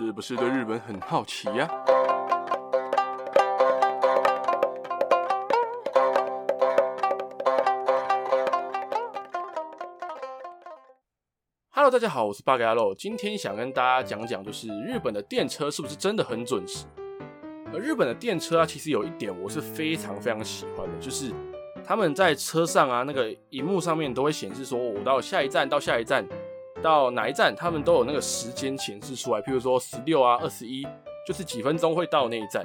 [0.00, 1.68] 是不是对日本很好奇呀
[11.72, 16.84] 啊大家好，我是八嘎呀路，今天想跟大家讲讲，就是日本的电车是不是真的很准时？
[17.72, 21.32] 而日本的电车啊，其实有一点我是非常非常喜欢的，就是
[21.84, 26.24] 他们在车上啊，那个荧幕上面都会显示说，我到下一站，到下一站。
[26.82, 30.86] 到哪一站，他们都有那个时间显示出来，譬如说十六啊、二十一，
[31.26, 32.64] 就是几分钟会到那一站。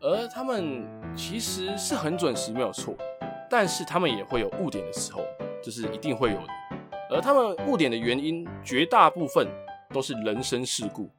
[0.00, 2.94] 而他们其实是很准时，没有错，
[3.50, 5.22] 但是他们也会有误点的时候，
[5.62, 6.46] 这是一定会有的。
[7.10, 9.46] 而他们误点的原因，绝大部分
[9.92, 11.10] 都是人身事故。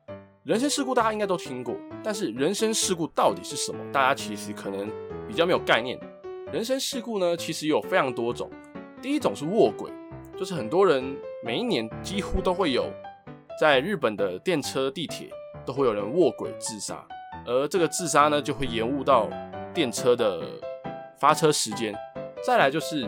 [0.44, 3.80] 人身事故大家应该都听过，但是人身事故到底是什么？
[3.92, 4.90] 大家其实可能
[5.28, 6.00] 比较没有概念。
[6.52, 8.50] 人身事故呢，其实有非常多种。
[9.02, 9.92] 第一种是卧轨。
[10.38, 12.92] 就是很多人每一年几乎都会有，
[13.60, 15.30] 在日本的电车、地铁
[15.66, 17.06] 都会有人卧轨自杀，
[17.46, 19.30] 而这个自杀呢，就会延误到
[19.72, 20.42] 电车的
[21.20, 21.94] 发车时间。
[22.44, 23.08] 再来就是，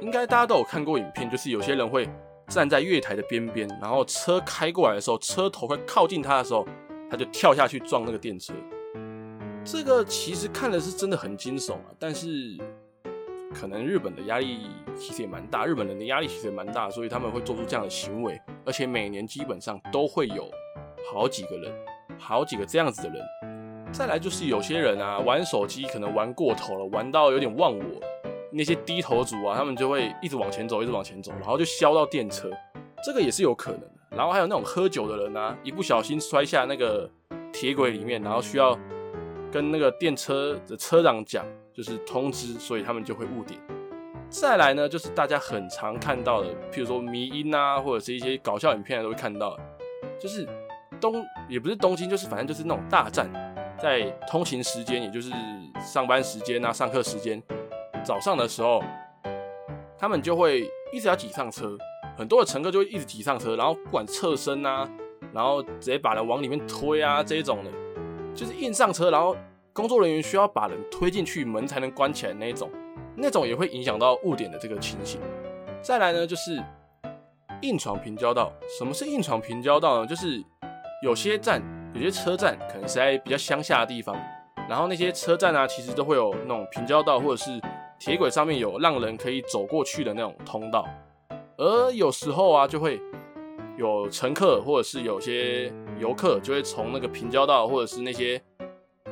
[0.00, 2.08] 应该大家都有看过影片，就是有些人会
[2.48, 6.66] 站在月台的边边，然后车开过来的时候，车头快靠近他的时候，
[7.10, 8.54] 他就跳下去撞那个电车。
[9.62, 12.56] 这个其实看的是真的很惊悚啊，但是。
[13.52, 20.48] 可能日本的压力其实也蛮大，日本人的压力其实也蛮大，所以他们会做出这样的行为，而且每年基本上都会有
[21.12, 21.72] 好几个人，
[22.18, 23.22] 好几个这样子的人。
[23.92, 27.84] 再来就是有些人啊，玩手机可能玩过头了，玩到有点忘我，
[28.52, 32.48] 那些低头族啊，他们就会一直往前走，一直往前走，然后就削到电车，
[33.04, 33.90] 这个也是有可能的。
[34.10, 37.10] 然后还有那种喝酒的人啊，一不小心摔下那个
[37.52, 38.78] 铁轨里面，然后需要
[39.50, 41.44] 跟那个电车的车长讲。
[41.72, 43.58] 就是通知，所以他们就会误点。
[44.28, 49.58] 再来呢，就是大家很常看到的，譬如说迷因啊，或者是一些搞笑影片都会看到，
[50.20, 50.48] 就是
[51.00, 53.28] 东也不是东京，就是反正就是那种大站，
[53.76, 55.32] 在通勤时间，也就是
[55.80, 57.42] 上班时间啊、上课时间，
[58.04, 58.82] 早上的时候，
[59.98, 61.76] 他们就会一直要挤上车，
[62.16, 64.88] 很多的乘客就会一直挤上车，然后不管侧身啊，
[65.32, 67.70] 然后直接把人往里面推啊，这一种的，
[68.32, 69.36] 就是硬上车，然后。
[69.72, 72.68] 工作人员需要把人推进去，门才能关起来那种，
[73.16, 75.20] 那种也会影响到误点的这个情形。
[75.80, 76.60] 再来呢，就是
[77.62, 78.52] 硬闯平交道。
[78.78, 80.06] 什么是硬闯平交道呢？
[80.06, 80.42] 就是
[81.04, 81.62] 有些站、
[81.94, 84.16] 有些车站可能是在比较乡下的地方，
[84.68, 87.60] 然后那些车站啊，其实都会有那种平交道，或者是
[87.98, 90.84] 铁轨上面有让人可以走过去的那种通道。
[91.56, 93.00] 而有时候啊，就会
[93.78, 98.42] 有乘客或者是有些游客就会从那个平交道，或者是那些。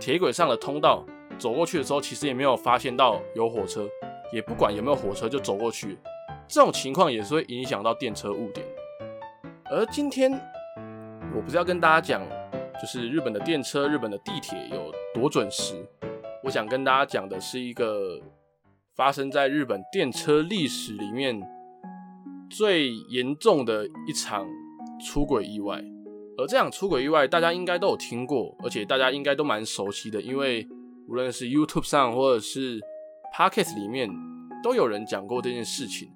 [0.01, 1.05] 铁轨上的通道
[1.39, 3.89] 走过去的时候，其实也没有发现到有火车，
[4.33, 5.99] 也不管有没有火车就走过去，
[6.47, 8.65] 这种情况也是会影响到电车误点。
[9.71, 10.33] 而今天
[11.35, 12.23] 我不是要跟大家讲，
[12.81, 15.75] 就是日本的电车、日本的地铁有多准时，
[16.45, 18.21] 我想跟大家讲的是一个
[18.95, 21.41] 发生在日本电车历史里面
[22.51, 24.47] 最严重的一场
[25.05, 25.83] 出轨意外。
[26.39, 30.65] 而这样出轨意外，大家应该都有听过，而且大家应该都蛮熟悉的，因为
[31.09, 32.79] 无论是 YouTube 上或者是
[33.37, 34.09] Podcast 里面，
[34.63, 36.09] 都有人讲过这件事情。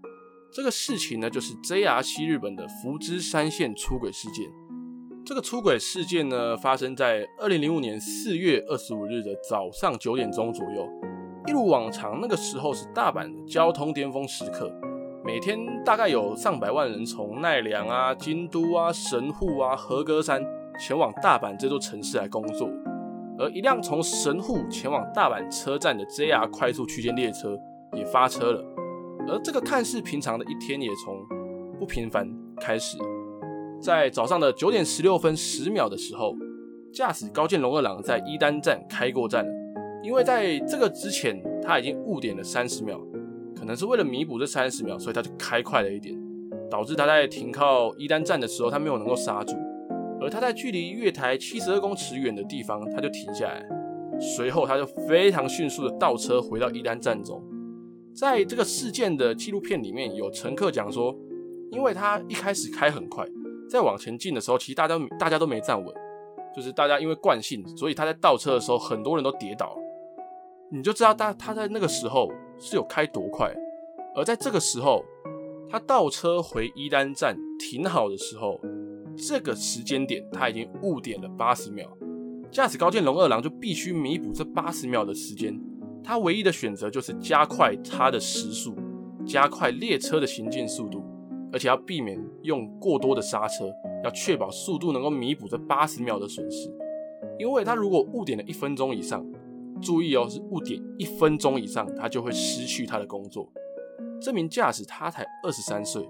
[0.54, 4.48] 这个事情呢，就是 JR 西日本的福知山线出轨事件。
[5.26, 10.88] 这个出轨事件呢，发生在二零零五年四月二十五日的早上九点钟左右。
[11.48, 14.72] 一如往常，那个时候是大阪的交通巅峰时刻。
[15.24, 20.44] 每天大概有上百万人从奈良啊、京都啊、神户啊、和歌山
[20.80, 22.68] 前往大阪这座城市来工作，
[23.38, 27.56] 而一辆从神户前往大阪车站的 JR 快速区间列车
[27.96, 28.64] 也发车了，
[29.28, 31.16] 而这个看似平常的一天也从
[31.78, 32.98] 不平凡开始。
[33.80, 36.34] 在早上的九点十六分十秒的时候，
[36.92, 39.52] 驾驶高见龙二郎在伊丹站开过站了，
[40.02, 43.00] 因为在这个之前他已经误点了三十秒。
[43.62, 46.18] 可能是为了弥补这三十秒，所以他就开快了一点，
[46.68, 49.54] 导致他在停靠伊丹站的时候，他没有能够刹住，
[50.20, 53.64] 而他在距离月台七十二公尺远的地方，他就停下来，
[54.18, 57.40] 随后他就非常迅速的倒车回到伊丹站中。
[58.12, 61.16] 在这个事件的纪录片里面有乘客讲说，
[61.70, 63.24] 因为他一开始开很快，
[63.70, 65.94] 在往前进的时候，其实大家大家都没站稳，
[66.52, 69.78] 就是大家因为惯性，所以他在倒车的时候，很多人都跌倒，
[70.72, 72.30] 你就知道他他在那个时候。
[72.64, 73.52] 是有开多快，
[74.14, 75.04] 而在这个时候，
[75.68, 78.60] 他倒车回伊丹站停好的时候，
[79.16, 81.88] 这个时间点他已经误点了八十秒。
[82.52, 85.60] 驾驶高见龙二郎就必须弥补这八十秒的时间，
[86.04, 88.76] 他唯一的选择就是加快他的时速，
[89.26, 91.02] 加快列车的行进速度，
[91.52, 93.72] 而且要避免用过多的刹车，
[94.04, 96.72] 要确保速度能够弥补这八十秒的损失。
[97.40, 99.26] 因为他如果误点了一分钟以上，
[99.82, 103.52] 注意哦，是误点一分钟以上，他就会失去他的工作。
[104.20, 106.08] 这名驾驶他才二十三岁，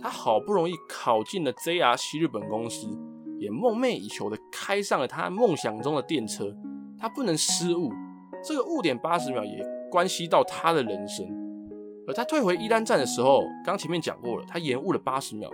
[0.00, 2.86] 他好不容易考进了 JR 西日本公司，
[3.38, 6.56] 也梦寐以求的开上了他梦想中的电车，
[6.96, 7.90] 他不能失误。
[8.44, 11.26] 这个误点八十秒也关系到他的人生。
[12.06, 15.50] 而他退回伊丹站的时候，刚前面讲过了，他延误了八十秒。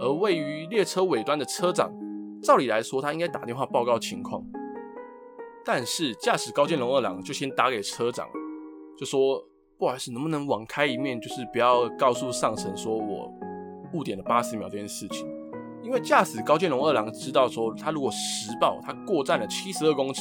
[0.00, 1.92] 而位于列车尾端的车长，
[2.42, 4.44] 照理来说他应该打电话报告情况。
[5.64, 8.28] 但是驾驶高见龙二郎就先打给车长，
[8.98, 9.42] 就说
[9.78, 13.32] 不好意思，能不能网开一面，就是不要告诉上层说我
[13.92, 15.26] 误点了八十秒这件事情。
[15.82, 20.20] 因为驾驶高见龙二郎知道说，他如果实报他过站了七十二公尺，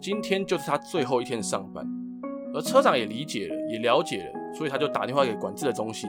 [0.00, 1.84] 今天就是他最后一天上班。
[2.54, 6.08] 而车长也理解了，也了解了，所以他就打电话给管制的中心。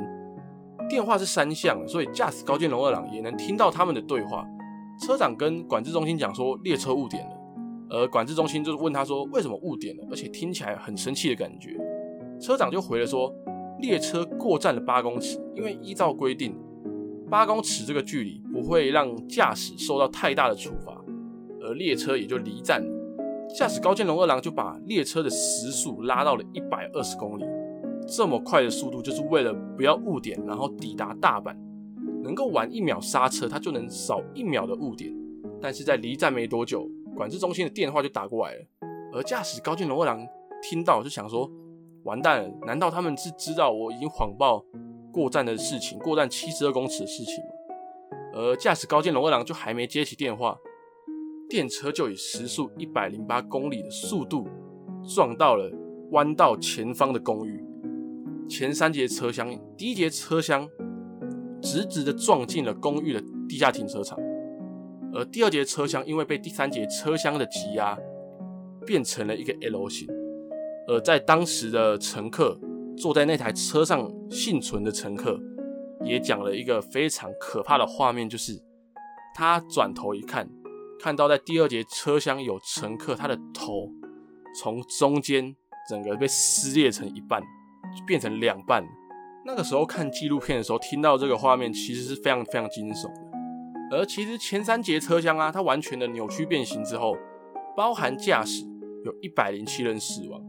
[0.88, 4.46] 电话是三项，所以驾驶高见龙二郎也能听到他们的对话。
[5.00, 7.35] 车长跟管制中心讲说，列车误点了。
[7.90, 11.78] 而管制中心就是问他说，为什么误点了，而且听起来很生气的感觉。
[12.40, 13.34] 车长就回了说，
[13.80, 16.56] 列车过站了八公尺，因为依照规定，
[17.30, 21.00] 八公尺这个距离不会让驾驶受到太大的处罚，
[21.62, 22.92] 而列车也就离站了。
[23.56, 27.46] 驾驶高见龙二郎就把列车的时速拉到了一百二十公里，
[28.08, 31.56] 这么快的速度就是为了不要误点，然后抵达大阪，
[32.24, 35.14] 能够晚一秒刹车，他就能少一秒的误点。
[35.62, 36.90] 但是在离站没多久。
[37.16, 38.66] 管制中心的电话就打过来了，
[39.14, 40.28] 而驾驶高见龙二郎
[40.62, 41.50] 听到就想说
[42.04, 44.64] ：“完蛋了，难道他们是知道我已经谎报
[45.14, 47.50] 过站的事情，过站七十二公尺的事情吗？”
[48.36, 50.58] 而驾驶高见龙二郎就还没接起电话，
[51.50, 54.48] 电车就以时速一百零八公里的速度
[55.08, 55.72] 撞到了
[56.12, 57.64] 弯道前方的公寓，
[58.50, 60.68] 前三节车厢，第一节车厢
[61.62, 64.20] 直直的撞进了公寓的地下停车场。
[65.16, 67.98] 而第二节车厢因为被第三节车厢的挤压，
[68.86, 70.06] 变成了一个 L 型。
[70.88, 72.60] 而在当时的乘客
[72.98, 75.40] 坐在那台车上幸存的乘客，
[76.04, 78.62] 也讲了一个非常可怕的画面，就是
[79.34, 80.50] 他转头一看，
[81.00, 83.90] 看到在第二节车厢有乘客，他的头
[84.62, 85.56] 从中间
[85.90, 87.42] 整个被撕裂成一半，
[88.06, 88.86] 变成两半。
[89.46, 93.10] 那个时候看纪录片的时候，听到这个画面，其实是非常非常惊悚。
[93.92, 97.16] 而其实前三节车厢啊，它完全的扭曲变形之后，
[97.76, 98.66] 包含驾驶
[99.04, 100.42] 有一百零七人死亡，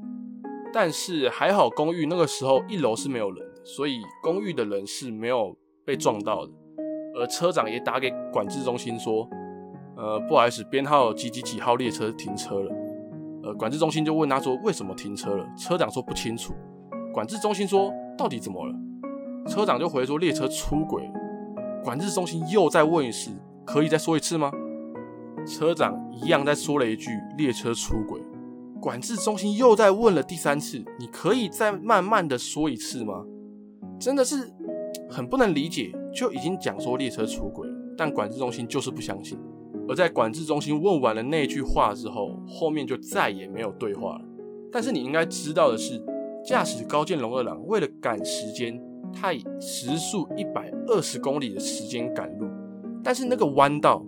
[0.73, 6.53] 但是还好公寓那个时候一楼是没有人的，所以公寓的人是没有被撞到的。
[7.15, 9.29] 而车长也打给管制中心说，
[9.97, 12.75] 呃，不好意思，编号几几几号列车停车了。
[13.43, 16.55] 呃，管制中心就问他说为什么停车了，车长说不清楚。
[17.13, 18.75] 管制中心说到底怎么了？
[19.47, 21.16] 车长就回说列车出轨了。
[21.85, 23.31] 管制中心又再问一次，
[23.65, 24.51] 可以再说一次吗？
[25.47, 28.21] 车长一样再说了一句列车出轨。
[28.81, 33.25] 管制中心又再问了第三次，你可以再慢慢的说一次吗？
[33.99, 34.53] 真的是
[35.09, 39.39] 很不能理解，就已经讲说列车出轨，但管制中心就是不相信。
[39.89, 44.25] 而在管制中心问完了那句话之后，后面就再也没有对话了。
[44.73, 46.05] 但是你应该知道的是，
[46.45, 48.83] 驾驶高见龙二郎为了赶时间。
[49.13, 52.47] 他以时速一百二十公里的时间赶路，
[53.03, 54.05] 但是那个弯道，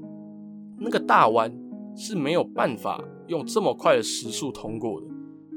[0.79, 1.53] 那个大弯
[1.97, 5.07] 是没有办法用这么快的时速通过的，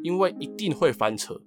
[0.04, 1.40] 因为一定会翻车。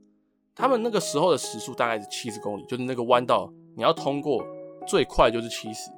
[0.55, 4.45] 他们那个时候的时速大概是七十公里，就是那个弯道你要通过
[4.87, 5.91] 最快就是七十，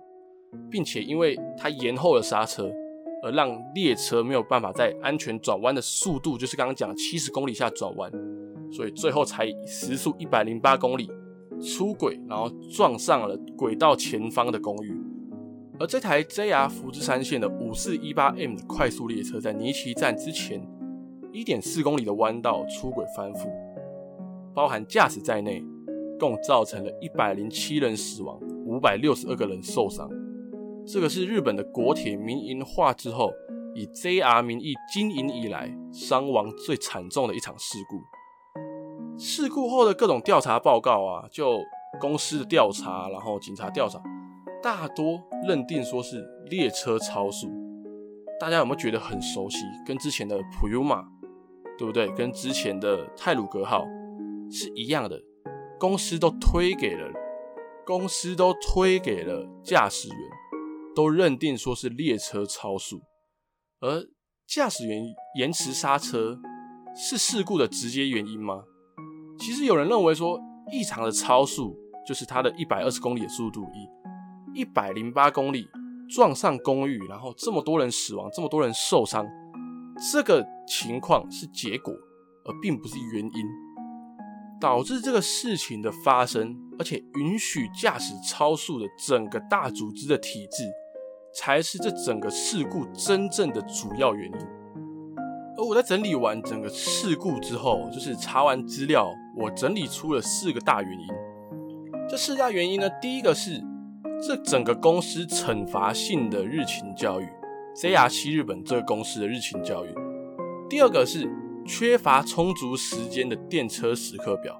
[0.71, 2.71] 并且因为他延后了刹车，
[3.23, 8.11] 而让列车没有办法在安全转弯的速度，就是刚刚讲七十公里下转弯，
[8.73, 11.11] 所以最后才以时速一百零八公里。
[11.61, 14.97] 出轨，然后撞上了轨道前方的公寓。
[15.79, 20.67] 而这台 JR 福知山线的五四一八 M 的快速列车，在尼崎站之前
[21.33, 23.47] 一点四公里的弯道出轨翻覆，
[24.55, 25.63] 包含驾驶在内，
[26.19, 30.09] 共造成了一百零七人死亡，五百六十二个人受伤。
[30.87, 33.31] 这个是日本的国铁民营化之后，
[33.75, 37.97] 以 JR 名义经营以来伤亡最惨重的一场事故。
[39.18, 41.58] 事故后的各种调查报告啊，就
[41.99, 43.99] 公司的调查，然后警察调查，
[44.62, 47.49] 大多认定说是列车超速。
[48.38, 49.58] 大家有没有觉得很熟悉？
[49.87, 51.02] 跟之前的普悠玛，
[51.78, 52.08] 对不对？
[52.08, 53.87] 跟之前的泰鲁阁号
[54.50, 55.18] 是一样的，
[55.80, 57.11] 公司都推给了，
[57.87, 60.18] 公司都推给了驾驶员，
[60.94, 63.00] 都认定说是列车超速，
[63.80, 64.04] 而
[64.46, 65.02] 驾驶员
[65.38, 66.38] 延迟刹车
[66.94, 68.64] 是事故的直接原因吗？
[69.38, 70.40] 其实有人认为说，
[70.73, 71.76] 异常的超速
[72.07, 73.66] 就是它的一百二十公里的速度，
[74.55, 75.69] 一一百零八公里
[76.09, 79.26] 撞上公寓，然后这么多人死亡，这么多人受伤，
[80.12, 81.93] 这个情况是结果，
[82.45, 83.47] 而并不是原因，
[84.61, 90.64] 导致这个事情的发生，而且允许驾驶超速的整个大组织的体制，
[91.35, 94.38] 才是这整个事故真正的主要原因。
[95.59, 101.07] 而我在整理完整个事故之后，就是查完资料，我整理出了四个大原因。
[102.09, 103.62] 这四大原因呢，第一个是
[104.26, 107.28] 这整个公司惩罚性的日勤教育
[107.76, 109.88] ，JR-C 日本这个公司的日勤教育。
[110.71, 111.28] 第二个是
[111.66, 114.59] 缺乏充足时间的电车时刻表。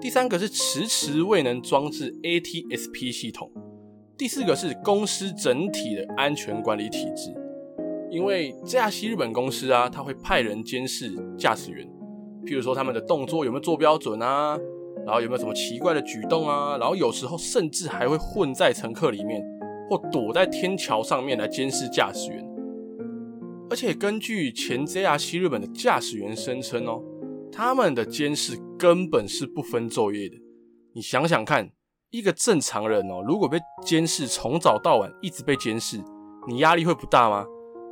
[0.00, 3.50] 第三个是迟迟未能装置 ATSP 系统。
[4.16, 7.34] 第四个是公司整体的安全管理体制。
[8.10, 11.86] 因为 JR-C 日本公司啊，他会派人监视驾驶员，
[12.48, 14.58] 譬如说他们的动作有没有做标准啊。
[15.06, 16.76] 然后有没有什么奇怪的举动啊？
[16.76, 19.42] 然后有时候甚至还会混在乘客里面，
[19.88, 22.44] 或躲在天桥上面来监视驾驶员。
[23.70, 27.00] 而且根据前 JR-C 日本的驾驶员声称哦，
[27.50, 30.34] 他们的监视根本是不分昼夜的。
[30.94, 31.70] 你想想看，
[32.10, 36.02] 一个正常人哦，如果被监视从早到晚一直被监视，
[36.48, 37.46] 你压力会不大吗？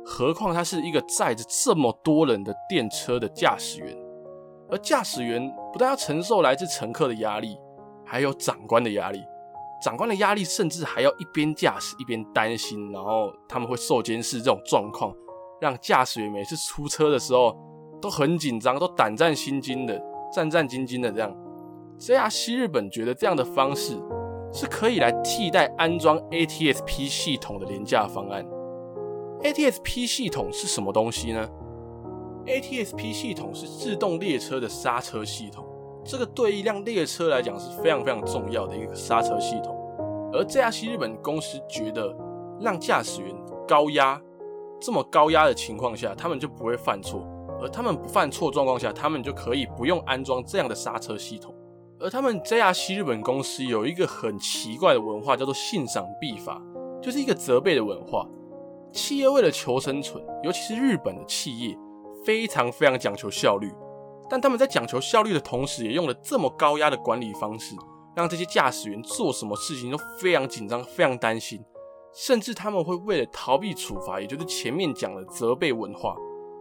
[0.05, 4.06] 何况他是一个载着这么多人的电车的驾驶员。
[4.69, 7.57] 而驾驶员不但要承受来自乘客的压力，
[8.05, 9.23] 还有长官的压力。
[9.81, 15.13] 长官的压力甚至还要一边驾驶一边担心，然后他们会受监视这种状况，
[15.61, 17.55] 让驾驶员每次出车的时候
[18.01, 20.01] 都很紧张，都胆战心惊的，
[20.33, 21.31] 战战兢兢的这样。
[21.99, 23.99] JR 西日本觉得这样的方式
[24.51, 28.43] 是可以来替代安装 ATSP 系统的廉价方案。
[29.43, 31.47] ATSP 系统是什么东西呢
[32.47, 35.65] ？ATSP 系统是自动列车的刹车系统，
[36.03, 39.75] 这个对一辆列车来讲是非常非常重要的一个刹车系统。
[40.31, 42.15] 而 JR 日本公司觉得，
[42.59, 43.35] 让驾驶员
[43.67, 44.21] 高压
[44.79, 47.27] 这么高压的情况下，他们就不会犯错，
[47.61, 51.53] 而他们不犯错状况下，他们就可以不用安装这样的刹车系统。
[51.99, 56.61] 而他们 JR 日本公司有一个很奇怪的文化，叫做信赏必罚，
[57.01, 58.27] 就是一个责备的文化。
[58.93, 61.77] 企业为了求生存，尤其是日本的企业。
[62.25, 63.71] 非常非常讲求效率，
[64.29, 67.75] 但他们在讲求效率的同时，也用了这么高压的管理方式，
[68.15, 71.63] 让这些驾驶员做什么事情都非常紧张、非常担心，
[72.13, 76.15] 甚至他们会为了逃避处罚，也就是前面讲的责备文化，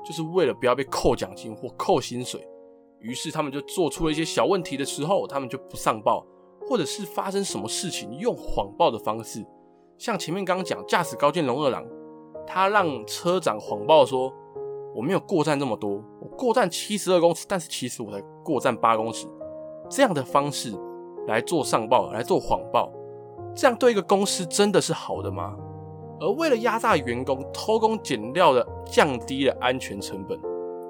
[0.05, 2.47] 就是为了不要被扣奖金或扣薪水，
[3.01, 6.25] 于是他们就做出了一些小问题的时候，他们就不上报，
[6.69, 9.45] 或者是发生什么事情用谎报的方式，
[9.99, 11.85] 像前面刚刚讲驾驶高见龙二郎，
[12.47, 14.33] 他让车长谎报说。
[14.97, 19.29] 我没有过站这么多，我过站七十二公尺，但是其实我才过站八公尺。
[19.91, 20.73] 这样的方式
[21.27, 22.91] 来做上报，来做谎报，
[23.55, 25.55] 这样对一个公司真的是好的吗？
[26.19, 30.41] 而为了压榨员工，偷工减料的降低了安全成本，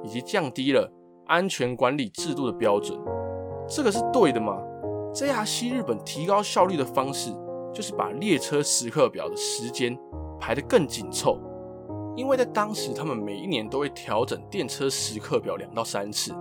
[0.04, 0.88] 以及降低了
[1.26, 2.96] 安全管理制度的标准，
[3.68, 4.62] 这个是对的吗
[5.12, 7.32] ？JR 西日本提高效率的方式，
[7.75, 9.98] 就是把列车时刻表的时间
[10.38, 11.40] 排得更紧凑。
[12.16, 16.35] 因为在当时，他们每一年都会调整电车时刻表两到三次，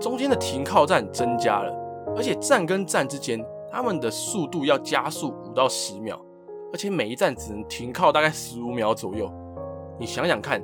[0.00, 1.70] 中间的停靠站增加了，
[2.16, 3.38] 而且站跟站之间，
[3.70, 6.18] 他们的速度要加速五到十秒，
[6.72, 9.30] 而且每一站只能停靠大概十五秒左右。
[10.00, 10.62] 你想想看，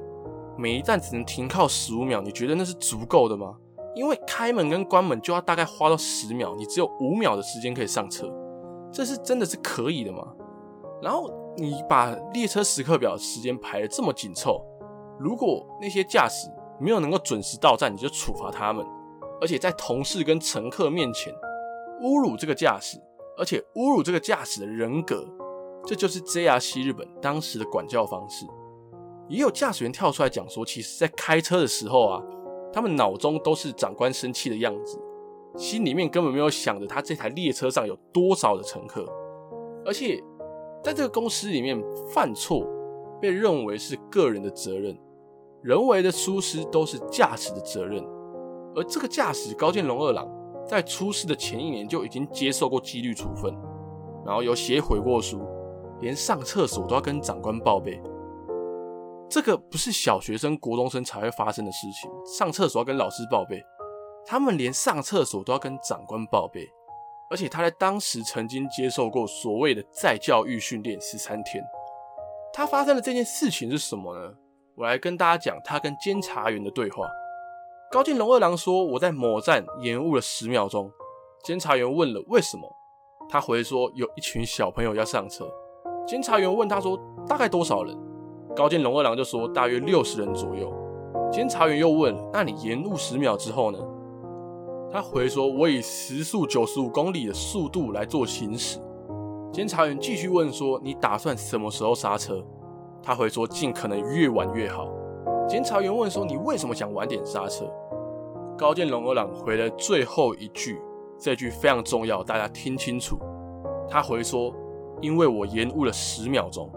[0.57, 3.55] 每一站只能停靠十五秒，你觉得那是足够的吗？
[3.95, 8.33] 因为开门跟关门就要大概花到十秒，你只有五秒的时间可以上车，
[8.91, 10.27] 这是真的是可以的吗？
[11.03, 11.44] 然后。
[11.57, 14.61] 你把列车时刻表时间排得这么紧凑，
[15.21, 16.49] 如果那些驾驶
[16.81, 18.85] 没有能够准时到站，你就处罚他们，
[19.41, 21.33] 而且在同事跟乘客面前
[22.03, 22.99] 侮辱这个驾驶，
[23.39, 25.25] 而且侮辱这个驾驶的人格，
[25.87, 28.45] 这就是 JR-C 日本当时的管教方式。
[29.29, 32.21] 也有驾驶员跳出来讲说，其实在开车的时候啊，
[32.73, 35.01] 他们脑中都是长官生气的样子，
[35.57, 39.07] 心里面根本没有想着他这台列车上有多少的乘客，
[39.87, 40.21] 而且。
[40.85, 42.69] 在这个公司里面，犯错
[43.19, 44.95] 被认为是个人的责任，
[45.63, 48.05] 人为的疏失都是驾驶的责任。
[48.77, 50.29] 而这个驾驶高见龙二郎
[50.69, 53.51] 在出事的前一年就已经接受过纪律处分，
[54.27, 55.41] 然后有写悔过书，
[56.03, 57.99] 连上厕所都要跟长官报备。
[59.31, 63.65] 这个不是小学生、国中生才会发生的事情，上厕所要跟老师报备，
[64.27, 66.69] 他们连上厕所都要跟长官报备。
[67.31, 71.65] 而且他在当时曾经接受过所谓的再教育训练十三天。
[72.53, 74.35] 他发生的这件事情是什么呢？
[74.77, 77.05] 我来跟大家讲他跟监察员的对话。
[77.91, 80.91] 高见龙二郎说：“我在某站延误了十秒钟。”
[81.45, 82.63] 监察员问了为什么，
[83.29, 85.49] 他回说：“有一群小朋友要上车。”
[86.07, 87.97] 监察员问他说：“大概多少人？”
[88.57, 90.73] 高见龙二郎就说：“大约六十人左右。”
[91.31, 93.79] 监察员又问：“那你延误十秒之后呢？”
[94.95, 98.79] 他回说：“我以时速九十五公里的速度来做行驶。”
[99.53, 102.41] 监察员继续问说：“你打算什么时候刹车？”
[103.03, 104.89] 他回说：“尽可能越晚越好。”
[105.51, 107.69] 监察员问说：“你为什么想晚点刹车？”
[108.57, 110.81] 高见龙二郎回了最后一句，
[111.19, 113.19] 这句非常重要，大家听清楚。
[113.89, 114.55] 他回说
[115.03, 116.71] ：“因为我延误了十秒钟。”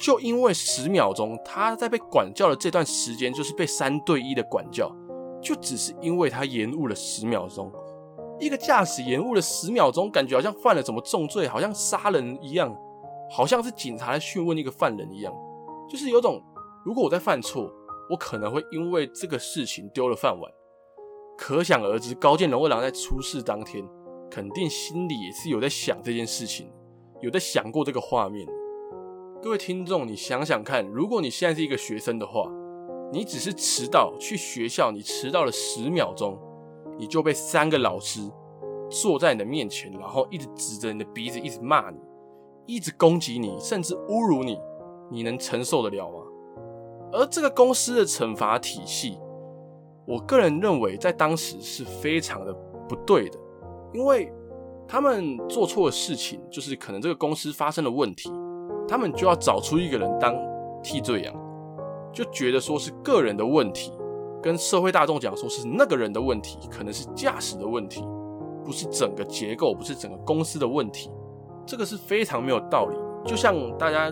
[0.00, 4.90] 就因为十秒钟，他在被管教的这段时间，就是被三对一的管教，
[5.42, 7.70] 就只是因为他延误了十秒钟。
[8.38, 12.74] 一个驾驶延误了十秒钟，感觉好像犯了什么重罪，好像杀人一样，
[13.30, 15.32] 好像是警察来讯问一个犯人一样，
[15.88, 16.42] 就是有种，
[16.84, 17.70] 如果我在犯错，
[18.10, 20.50] 我可能会因为这个事情丢了饭碗。
[21.36, 23.84] 可想而知，高见龙二郎在出事当天，
[24.30, 26.70] 肯定心里也是有在想这件事情，
[27.20, 28.46] 有在想过这个画面。
[29.40, 32.50] 各位听众，你想想看，如果你现在是一个学生的话，
[33.12, 36.38] 你只是迟到去学校，你迟到了十秒钟，
[36.98, 38.20] 你就被三个老师
[38.90, 41.98] 坐在你的面前，然后一直指着你的鼻子，一直骂你，
[42.64, 44.58] 一直攻击你，甚至侮辱你，
[45.10, 46.24] 你能承受得了吗？
[47.12, 49.18] 而这个公司的惩罚体系，
[50.06, 52.54] 我个人认为在当时是非常的
[52.88, 53.38] 不对的，
[53.92, 54.32] 因为
[54.88, 58.32] 他们做错了事情，就是可能这个公司发生了问题。
[58.88, 60.34] 他们就要找出一个人当
[60.82, 61.34] 替罪羊，
[62.12, 63.92] 就觉得说是个人的问题，
[64.42, 68.04] 跟社会大众讲说是那个人的问题，可能是驾驶的问题，
[68.64, 71.10] 不是整个结构，不是整个公司的问题，
[71.66, 72.96] 这个是非常没有道理。
[73.24, 74.10] 就像大家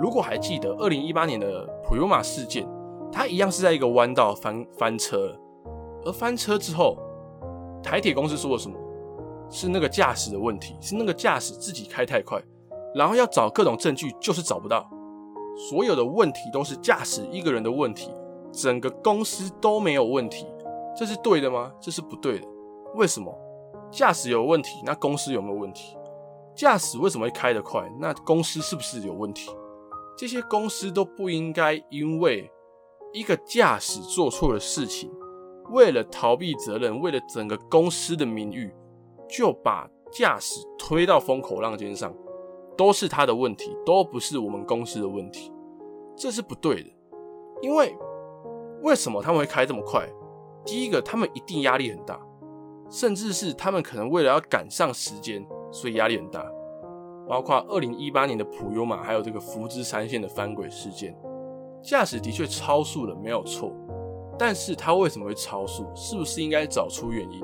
[0.00, 2.66] 如果还记得二零一八年的普悠玛事件，
[3.12, 5.38] 它一样是在一个弯道翻翻车，
[6.04, 6.98] 而翻车之后，
[7.82, 8.76] 台铁公司说了什么？
[9.48, 12.42] 是那个驾驶的问题，是那个驾驶自己开太快。
[12.96, 14.90] 然后要找各种证据，就是找不到。
[15.56, 18.14] 所有的问题都是驾驶一个人的问题，
[18.52, 20.46] 整个公司都没有问题，
[20.96, 21.72] 这是对的吗？
[21.80, 22.46] 这是不对的。
[22.94, 23.34] 为什么？
[23.90, 25.96] 驾驶有问题，那公司有没有问题？
[26.54, 27.82] 驾驶为什么会开得快？
[27.98, 29.50] 那公司是不是有问题？
[30.16, 32.50] 这些公司都不应该因为
[33.12, 35.10] 一个驾驶做错了事情，
[35.70, 38.74] 为了逃避责任，为了整个公司的名誉，
[39.28, 42.14] 就把驾驶推到风口浪尖上。
[42.76, 45.52] 都是他的问题，都不是我们公司的问题，
[46.16, 46.90] 这是不对的。
[47.62, 47.96] 因为
[48.82, 50.06] 为什么他们会开这么快？
[50.64, 52.20] 第一个，他们一定压力很大，
[52.90, 56.44] 甚至是他们可能为了要赶上时间，所以压力很大。
[57.28, 61.16] 包括二零一八年的普悠玛，还有这个福知山线的翻轨事件，
[61.82, 63.72] 驾驶的确超速了，没有错。
[64.38, 65.86] 但是他为什么会超速？
[65.94, 67.42] 是不是应该找出原因？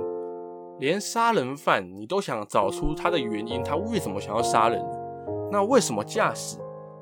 [0.78, 4.84] 连杀人犯你都想找出他的原因，他为什么想要杀人？
[5.52, 6.56] 那为什么驾驶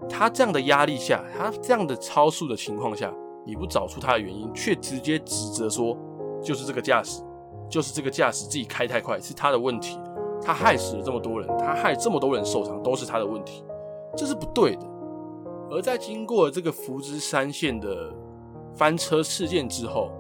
[0.09, 3.15] 他这样的压力下，他这样的超速的情况下，
[3.47, 5.97] 你不找出他的原因，却直接指责说
[6.43, 7.23] 就是这个驾驶，
[7.69, 10.01] 就是这个驾驶自己开太快是他的问题，
[10.43, 13.63] 他害死了这么多人，他害这么多人受伤都是他的问题，
[14.17, 14.87] 这是不对的。
[15.71, 18.13] 而在经过这个福知山线的
[18.75, 20.11] 翻车事件之后，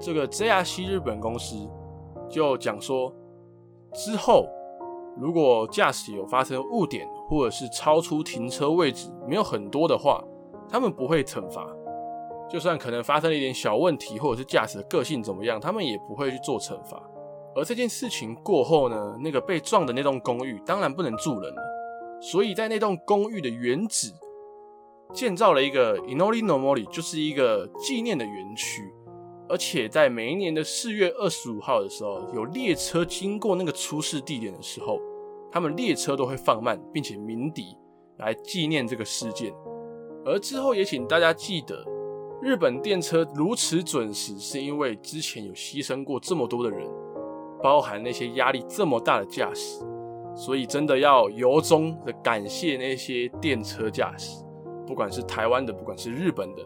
[0.00, 1.70] 这个 JRC 日本公司
[2.28, 3.14] 就讲说
[3.92, 4.48] 之后。
[5.18, 10.20] 如果驾驶有发生误点，或者是超出停车位置没有很多的话，
[10.68, 11.64] 他们不会惩罚。
[12.50, 17.00] 就算可能发生了一点小问题，或者是驾驶的个性怎么样，他们也不会去做惩罚。
[17.54, 21.62] 而这件事情过后呢，那个被撞的那栋公寓当然不能住人了，
[22.20, 24.12] 所以在那栋公寓的原址
[25.12, 28.92] 建造了一个 Inori no Mori，就是一个纪念的园区。
[29.48, 34.98] 而且在每一年的四月二十五号的时候，有列车经过那个出事地点的时候，
[35.50, 37.76] 他们列车都会放慢，并且鸣笛
[38.18, 39.52] 来纪念这个事件。
[40.24, 41.84] 而之后也请大家记得，
[42.42, 46.88] 日本电车如此准时，是因为之前有牺牲过这么多的人，
[47.62, 49.84] 包含那些压力这么大的驾驶，
[50.34, 54.44] 所以真的要由衷的感谢那些电车驾驶，
[54.86, 56.62] 不管是台湾的，不管是日本的，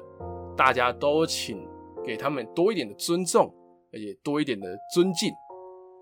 [0.57, 1.67] 大家都请。
[2.07, 3.51] 给他们多一点的尊重，
[3.91, 5.33] 而且多一点的尊敬。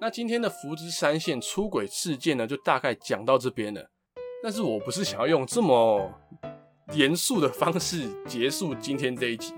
[0.02, 3.88] 那今天的福知山线出轨事件呢，就大概讲到这边了。
[4.42, 6.12] 但是我不是想要用这么
[6.94, 9.54] 严肃的方式结束今天这一集，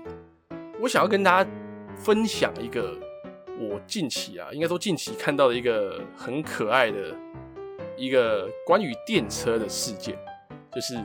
[0.79, 1.49] 我想要跟大家
[1.97, 2.95] 分享一个
[3.59, 7.15] 我近期啊，应该说近期看到的一个很可爱的
[7.97, 10.15] 一个关于电车的事件，
[10.71, 11.03] 就是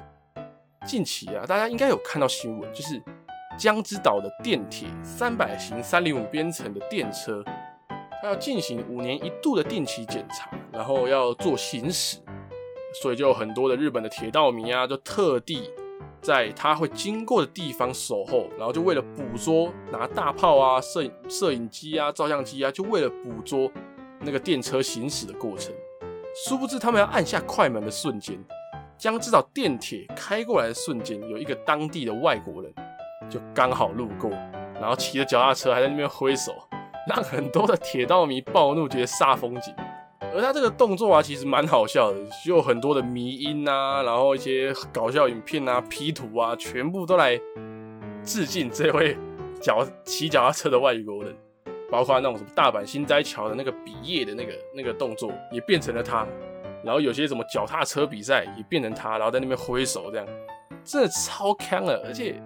[0.86, 3.02] 近期啊，大家应该有看到新闻，就是。
[3.58, 7.44] 江之岛的电铁三百型三零五编成的电车，
[8.22, 12.18] 它要进行五年一度的定期检查，然后要做行驶。
[13.00, 15.70] 所以就有很多的日本的铁道迷啊，就特地
[16.20, 23.70] 在他会经过的地方守候，然后就为了捕捉拿大炮啊、摄摄影机啊、照相机啊，就为了捕捉
[24.20, 25.72] 那个电车行驶的过程。
[26.44, 28.36] 殊不知，他们要按下快门的瞬间，
[28.98, 32.74] 将知道电铁开过来的瞬间，有一个当地的外国人
[33.30, 34.30] 就刚好路过，
[34.74, 36.52] 然后骑着脚踏车还在那边挥手，
[37.08, 39.74] 让很多的铁道迷暴怒，觉得煞风景。
[40.32, 47.36] 而他这个动作啊，其实蛮好笑的，就有很多的迷因啊，然后一些搞笑影片啊、P 图啊，全部都来
[48.22, 49.16] 致敬这位
[49.60, 51.36] 脚骑脚踏车的外国人，
[51.90, 56.24] 包括那种什么大阪心斋桥的那个比耶的那个那个动作，也变成了他。
[56.84, 60.26] 然后有些什么脚踏车比赛也变成他，然后在那边挥手，这样
[60.84, 62.40] 真的超锵了，而且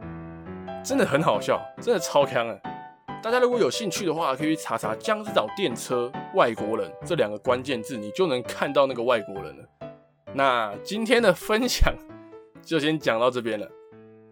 [0.83, 2.59] 真的很好笑，真的超锵了。
[3.25, 9.65] 大家如果有兴趣的话，可以去查查江之岛电车外国人这两个关键字，你就能看到那个外国人了。
[10.35, 11.91] 那今天的分享
[12.63, 13.67] 就先讲到这边了。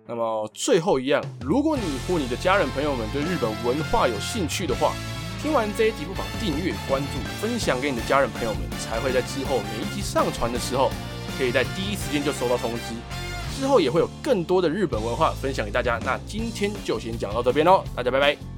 [0.07, 4.93] 那么最后一样，如果你或你的家人朋友们对日本文化有兴趣的话，
[5.41, 10.91] 听完这一集不妨订阅、关注、分享给你的家人朋友们，才会在之后每一集上传的时候，
[11.39, 12.95] 可以在第一时间就收到通知。
[13.59, 15.99] 之后也会有更多的日本文化分享给大家。
[16.05, 18.52] 那今天就先讲到这边喽，大家拜拜。